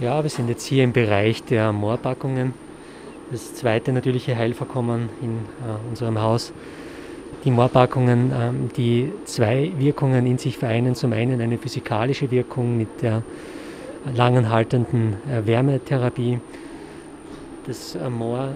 Ja, 0.00 0.22
wir 0.22 0.30
sind 0.30 0.48
jetzt 0.48 0.64
hier 0.64 0.84
im 0.84 0.92
Bereich 0.92 1.42
der 1.42 1.72
Moorpackungen. 1.72 2.54
Das 3.32 3.56
zweite 3.56 3.92
natürliche 3.92 4.36
Heilvorkommen 4.36 5.08
in 5.20 5.30
äh, 5.30 5.88
unserem 5.88 6.22
Haus. 6.22 6.52
Die 7.44 7.50
Moorpackungen, 7.50 8.30
ähm, 8.32 8.70
die 8.76 9.12
zwei 9.24 9.72
Wirkungen 9.76 10.24
in 10.24 10.38
sich 10.38 10.56
vereinen. 10.56 10.94
Zum 10.94 11.12
einen 11.12 11.40
eine 11.40 11.58
physikalische 11.58 12.30
Wirkung 12.30 12.78
mit 12.78 13.02
der 13.02 13.24
langanhaltenden 14.14 15.16
äh, 15.28 15.44
Wärmetherapie. 15.44 16.38
Das 17.66 17.96
äh, 17.96 18.08
Moor 18.08 18.50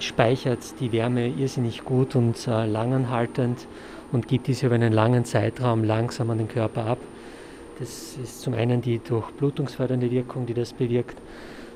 speichert 0.00 0.80
die 0.80 0.90
Wärme 0.90 1.28
irrsinnig 1.28 1.84
gut 1.84 2.16
und 2.16 2.48
äh, 2.48 2.66
langanhaltend 2.66 3.68
und 4.10 4.26
gibt 4.26 4.48
diese 4.48 4.66
über 4.66 4.74
einen 4.74 4.92
langen 4.92 5.24
Zeitraum 5.24 5.84
langsam 5.84 6.28
an 6.30 6.38
den 6.38 6.48
Körper 6.48 6.86
ab. 6.86 6.98
Das 7.78 8.16
ist 8.22 8.40
zum 8.40 8.54
einen 8.54 8.80
die 8.80 9.00
durchblutungsfördernde 9.00 10.10
Wirkung, 10.10 10.46
die 10.46 10.54
das 10.54 10.72
bewirkt. 10.72 11.20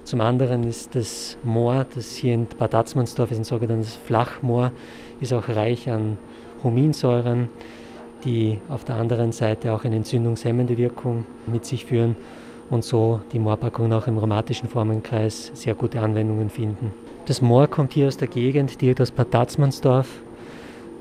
Zum 0.04 0.20
anderen 0.20 0.64
ist 0.64 0.94
das 0.94 1.36
Moor, 1.42 1.86
das 1.94 2.14
hier 2.14 2.34
in 2.34 2.46
Bad 2.46 2.74
Atzmannsdorf 2.74 3.30
ist 3.32 3.38
ein 3.38 3.44
sogenanntes 3.44 3.96
Flachmoor, 3.96 4.72
ist 5.20 5.32
auch 5.32 5.48
reich 5.48 5.90
an 5.90 6.16
Huminsäuren, 6.62 7.48
die 8.24 8.58
auf 8.68 8.84
der 8.84 8.96
anderen 8.96 9.32
Seite 9.32 9.72
auch 9.72 9.84
eine 9.84 9.96
entzündungshemmende 9.96 10.78
Wirkung 10.78 11.26
mit 11.46 11.64
sich 11.64 11.84
führen 11.84 12.16
und 12.70 12.84
so 12.84 13.20
die 13.32 13.38
Moorpackungen 13.38 13.92
auch 13.92 14.06
im 14.06 14.18
rheumatischen 14.18 14.68
Formenkreis 14.68 15.50
sehr 15.54 15.74
gute 15.74 16.00
Anwendungen 16.00 16.48
finden. 16.48 16.92
Das 17.26 17.42
Moor 17.42 17.66
kommt 17.66 17.92
hier 17.92 18.06
aus 18.06 18.16
der 18.16 18.28
Gegend, 18.28 18.80
direkt 18.80 19.00
aus 19.00 19.10
Bad 19.10 19.30
Tatzmannsdorf, 19.32 20.22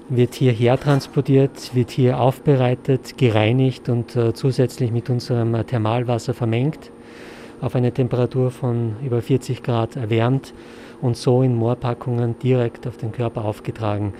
wird 0.09 0.35
hierher 0.35 0.79
transportiert, 0.79 1.75
wird 1.75 1.91
hier 1.91 2.19
aufbereitet, 2.19 3.17
gereinigt 3.17 3.89
und 3.89 4.15
äh, 4.15 4.33
zusätzlich 4.33 4.91
mit 4.91 5.09
unserem 5.09 5.53
äh, 5.55 5.63
Thermalwasser 5.63 6.33
vermengt, 6.33 6.91
auf 7.59 7.75
eine 7.75 7.91
Temperatur 7.91 8.51
von 8.51 8.95
über 9.03 9.21
40 9.21 9.63
Grad 9.63 9.95
erwärmt 9.95 10.53
und 11.01 11.17
so 11.17 11.41
in 11.41 11.55
Moorpackungen 11.55 12.39
direkt 12.39 12.87
auf 12.87 12.97
den 12.97 13.11
Körper 13.11 13.43
aufgetragen. 13.43 14.13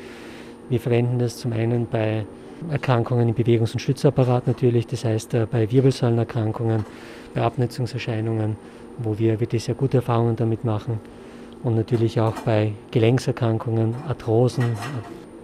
Wir 0.69 0.79
verwenden 0.79 1.19
das 1.19 1.37
zum 1.37 1.53
einen 1.53 1.87
bei 1.87 2.25
Erkrankungen 2.69 3.29
im 3.29 3.35
Bewegungs- 3.35 3.73
und 3.73 3.79
Stützapparat 3.79 4.47
natürlich, 4.47 4.87
das 4.87 5.05
heißt 5.05 5.33
äh, 5.35 5.47
bei 5.49 5.71
Wirbelsäulenerkrankungen, 5.71 6.85
bei 7.33 7.41
Abnutzungserscheinungen, 7.41 8.57
wo 8.97 9.17
wir 9.17 9.39
wirklich 9.39 9.63
sehr 9.63 9.75
gute 9.75 9.97
Erfahrungen 9.97 10.35
damit 10.35 10.65
machen 10.65 10.99
und 11.63 11.75
natürlich 11.75 12.19
auch 12.19 12.35
bei 12.41 12.73
Gelenkserkrankungen, 12.91 13.95
Arthrosen. 14.07 14.65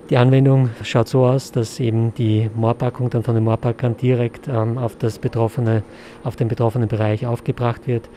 Die 0.09 0.17
Anwendung 0.17 0.69
schaut 0.83 1.07
so 1.07 1.25
aus, 1.25 1.53
dass 1.53 1.79
eben 1.79 2.13
die 2.15 2.49
Moorpackung 2.55 3.09
dann 3.09 3.23
von 3.23 3.35
den 3.35 3.45
Moorpackern 3.45 3.95
direkt 3.95 4.49
ähm, 4.49 4.77
auf, 4.77 4.97
das 4.97 5.17
betroffene, 5.17 5.83
auf 6.25 6.35
den 6.35 6.49
betroffenen 6.49 6.89
Bereich 6.89 7.25
aufgebracht 7.25 7.87
wird, 7.87 8.09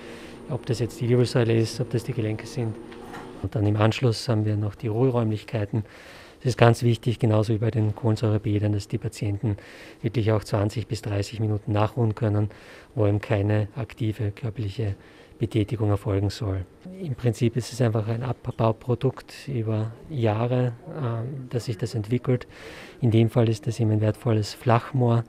ob 0.50 0.66
das 0.66 0.80
jetzt 0.80 1.00
die 1.00 1.08
Wirbelsäule 1.08 1.54
ist, 1.54 1.80
ob 1.80 1.90
das 1.90 2.02
die 2.02 2.12
Gelenke 2.12 2.46
sind. 2.46 2.74
Und 3.42 3.54
dann 3.54 3.64
im 3.66 3.76
Anschluss 3.76 4.28
haben 4.28 4.44
wir 4.44 4.56
noch 4.56 4.74
die 4.74 4.88
Ruheräumlichkeiten, 4.88 5.84
es 6.40 6.50
ist 6.50 6.58
ganz 6.58 6.82
wichtig, 6.82 7.18
genauso 7.18 7.54
wie 7.54 7.58
bei 7.58 7.70
den 7.70 7.94
Kohlensäurebädern, 7.94 8.72
dass 8.72 8.88
die 8.88 8.98
Patienten 8.98 9.56
wirklich 10.02 10.32
auch 10.32 10.44
20 10.44 10.86
bis 10.86 11.02
30 11.02 11.40
Minuten 11.40 11.72
nachruhen 11.72 12.14
können, 12.14 12.50
wo 12.94 13.06
eben 13.06 13.20
keine 13.20 13.68
aktive 13.74 14.30
körperliche 14.32 14.94
Betätigung 15.38 15.90
erfolgen 15.90 16.30
soll. 16.30 16.64
Im 17.00 17.14
Prinzip 17.14 17.56
ist 17.56 17.72
es 17.72 17.80
einfach 17.80 18.08
ein 18.08 18.22
Abbauprodukt 18.22 19.48
über 19.48 19.92
Jahre, 20.10 20.72
äh, 20.88 21.50
dass 21.50 21.66
sich 21.66 21.78
das 21.78 21.94
entwickelt. 21.94 22.46
In 23.00 23.10
dem 23.10 23.30
Fall 23.30 23.48
ist 23.48 23.66
es 23.66 23.78
eben 23.80 23.90
ein 23.90 24.00
wertvolles 24.00 24.54
Flachmoor, 24.54 25.24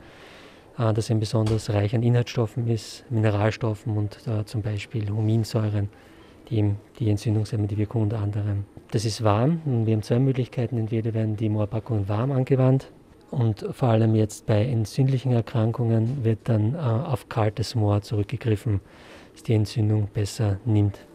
äh, 0.78 0.94
das 0.94 1.10
eben 1.10 1.20
besonders 1.20 1.70
reich 1.70 1.96
an 1.96 2.04
Inhaltsstoffen 2.04 2.68
ist, 2.68 3.06
Mineralstoffen 3.10 3.98
und 3.98 4.20
äh, 4.28 4.46
zum 4.46 4.62
Beispiel 4.62 5.10
Huminsäuren 5.10 5.90
die, 6.50 6.74
die 7.00 7.10
entzündungshemmende 7.10 7.78
Wirkung 7.78 8.04
unter 8.04 8.20
anderem. 8.20 8.66
Das 8.92 9.06
ist 9.06 9.24
warm 9.24 9.62
und 9.66 9.86
wir 9.86 9.94
haben 9.94 10.04
zwei 10.04 10.20
Möglichkeiten. 10.20 10.78
Entweder 10.78 11.14
werden 11.14 11.36
die 11.36 11.50
Moorpackungen 11.50 12.08
warm 12.08 12.32
angewandt 12.32 12.92
und 13.32 13.66
vor 13.72 13.90
allem 13.90 14.16
jetzt 14.16 14.46
bei 14.46 14.66
entzündlichen 14.66 15.34
Erkrankungen 15.34 16.24
wird 16.24 16.40
dann 16.46 16.76
äh, 16.76 16.78
auf 16.78 17.28
kaltes 17.28 17.76
Moor 17.76 18.02
zurückgegriffen, 18.02 18.80
das 18.80 19.27
die 19.44 19.54
Entzündung 19.54 20.08
besser 20.14 20.60
nimmt. 20.66 21.08